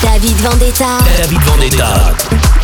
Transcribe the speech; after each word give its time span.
David 0.00 0.40
Vendetta. 0.40 0.98
David 1.04 1.42
Vendetta. 1.44 2.61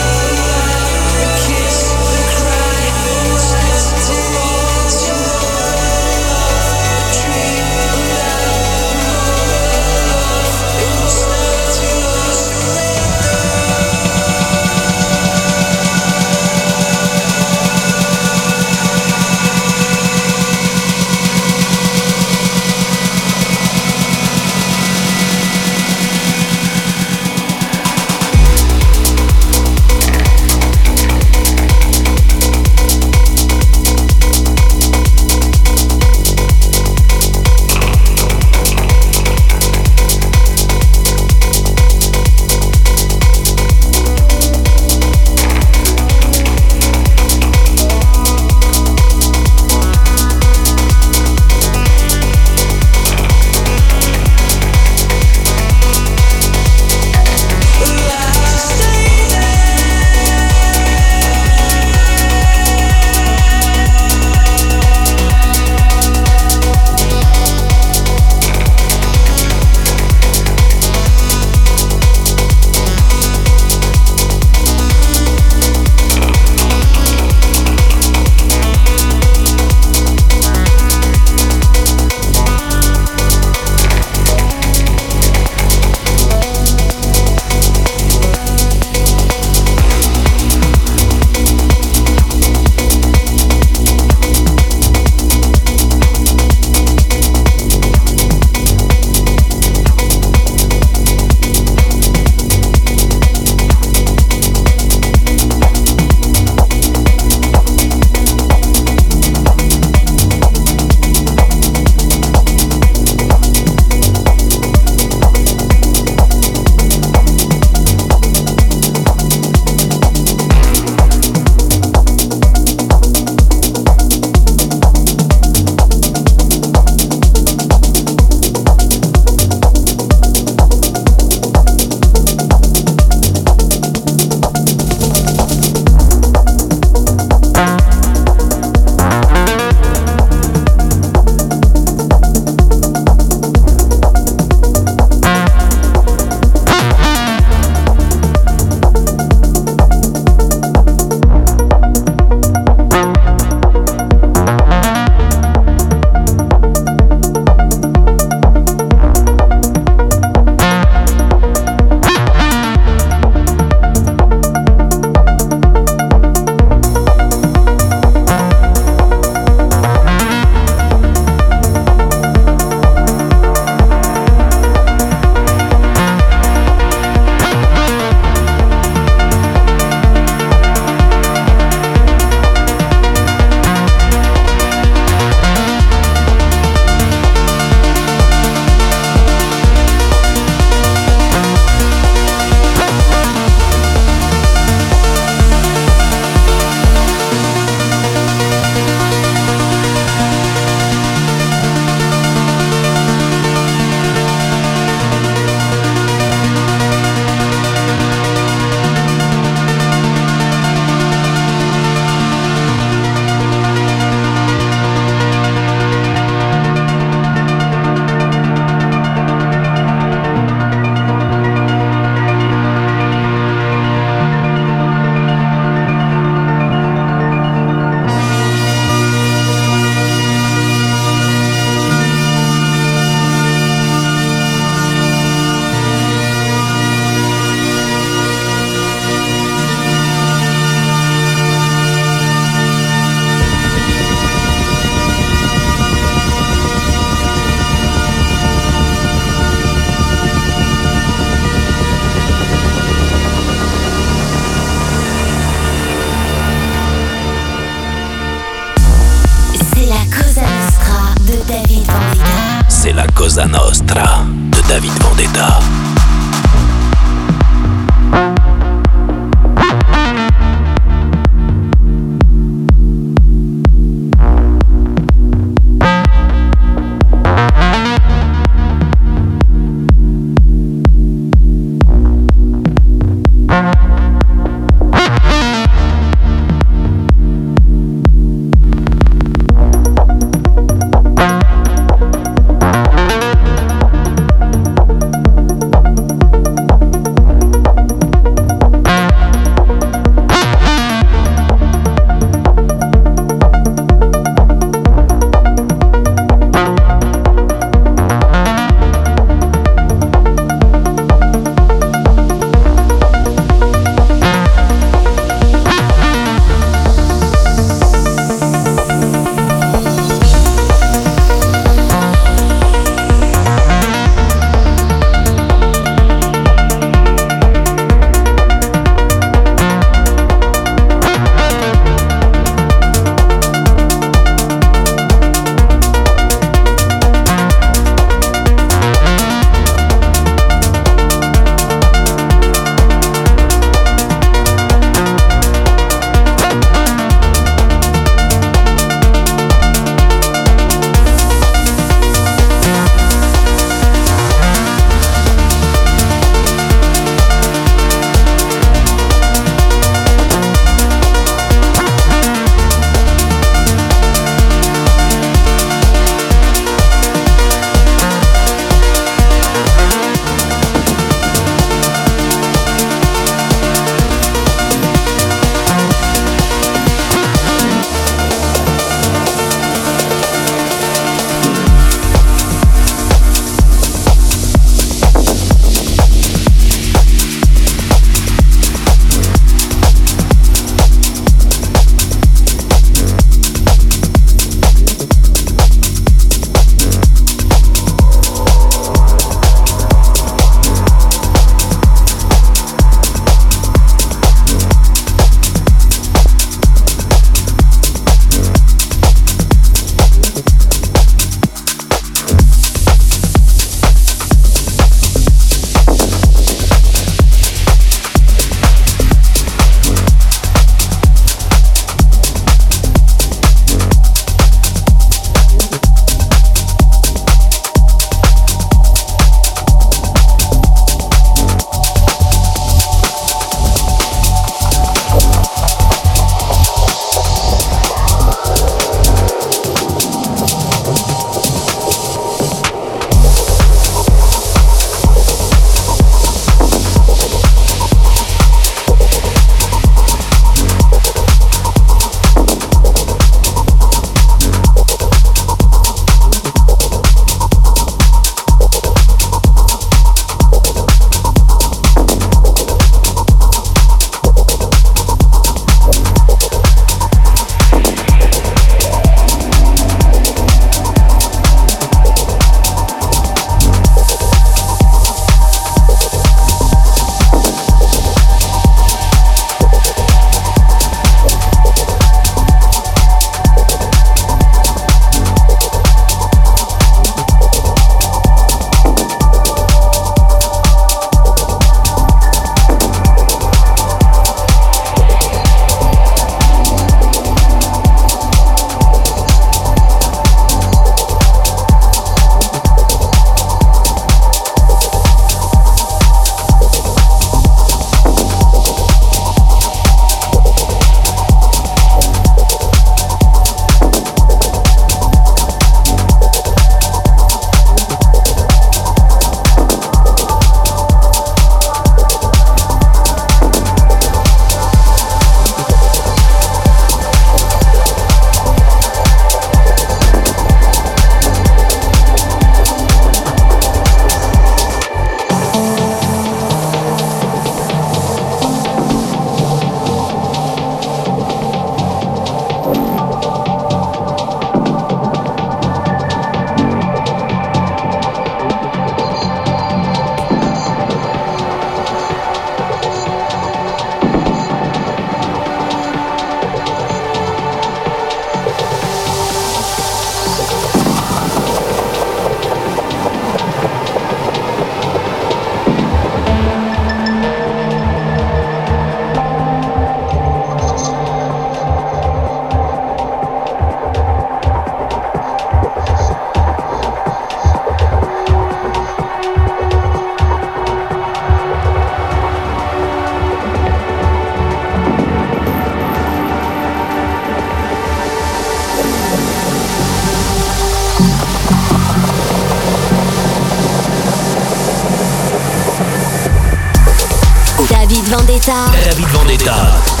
Vendetta. 598.51 598.71
David 598.73 599.07
Vendetta. 599.11 600.00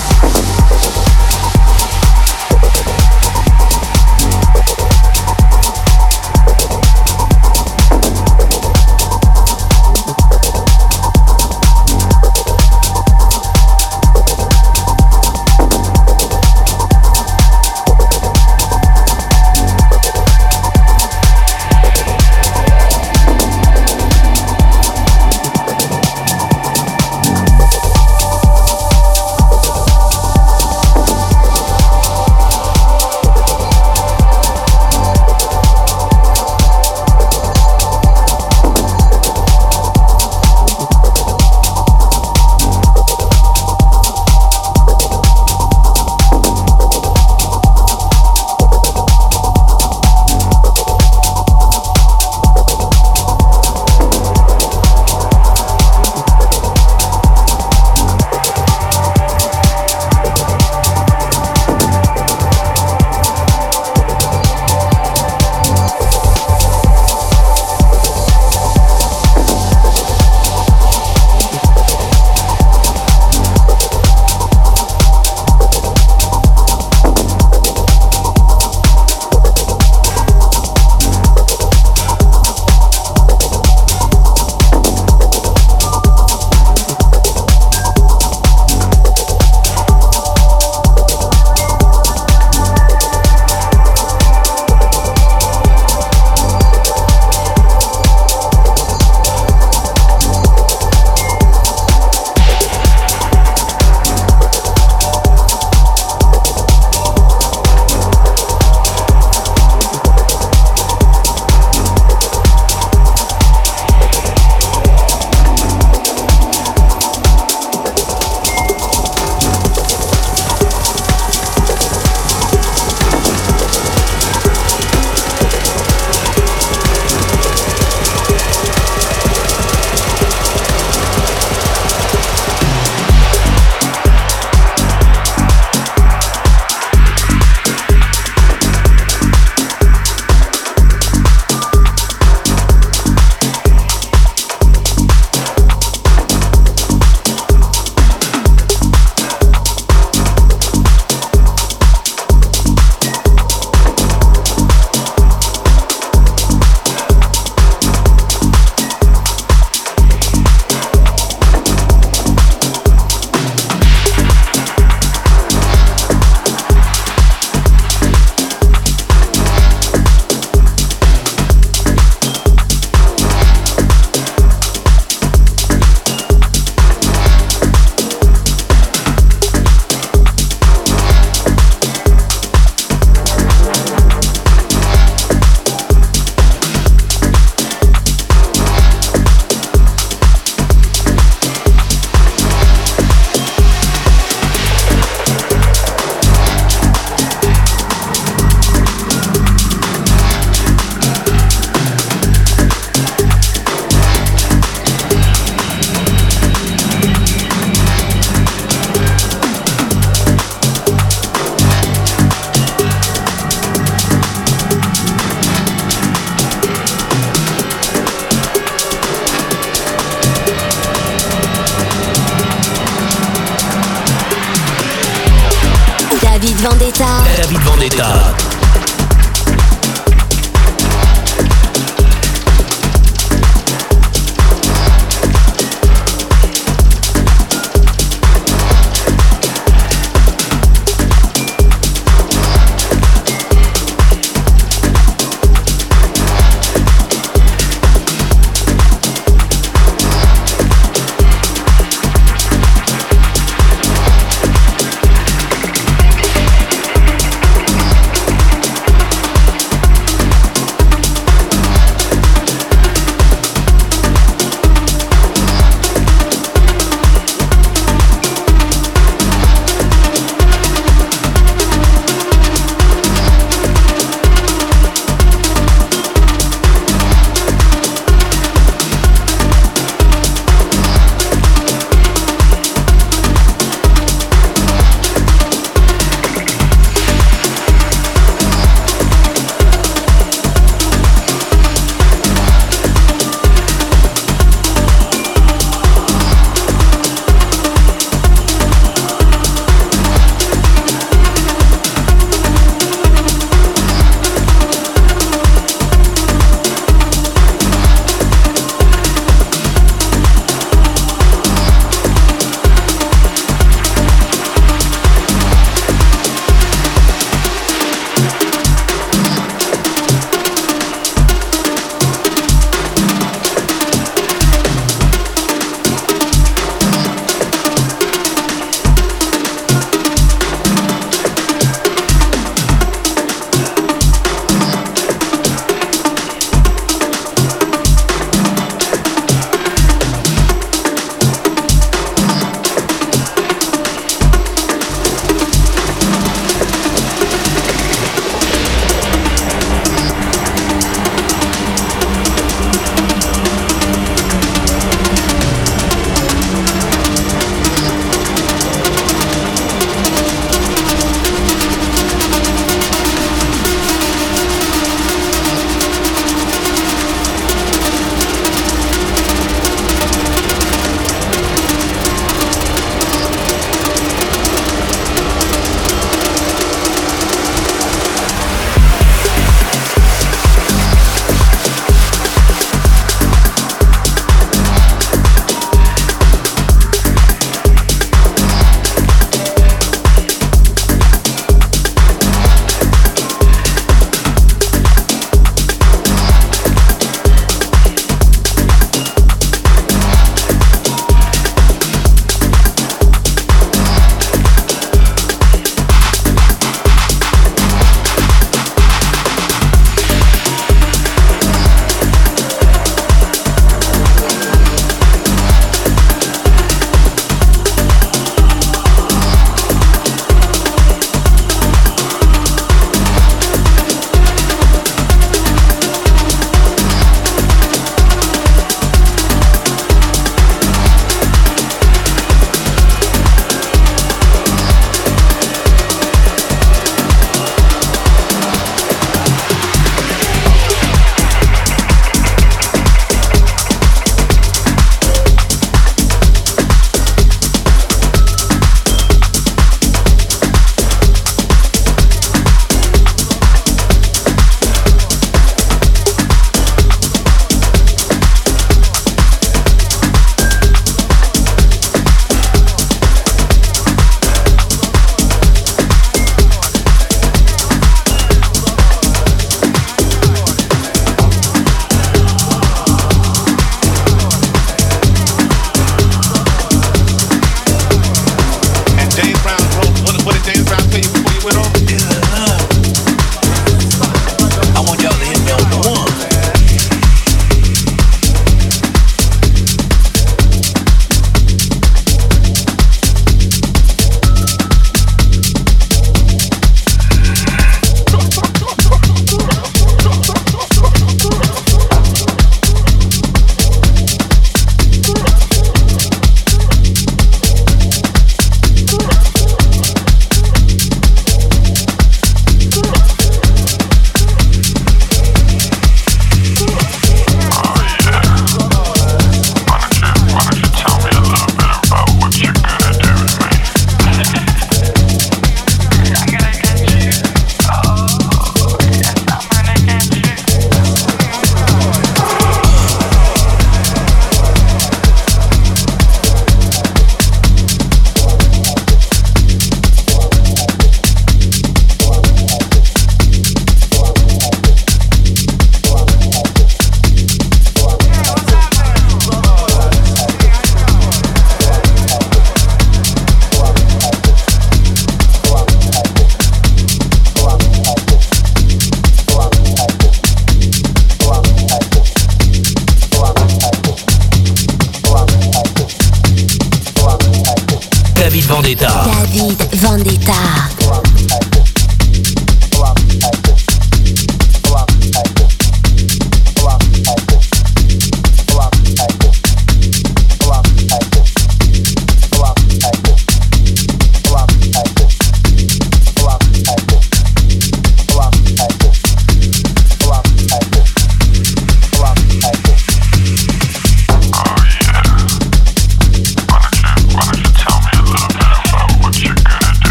Vendetta. 568.61 569.03
David 569.07 569.57
Vendetta. 569.81 570.70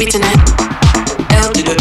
beating 0.00 0.22
tonight. 0.22 0.38
L 1.30 1.52
to 1.52 1.62
the 1.62 1.79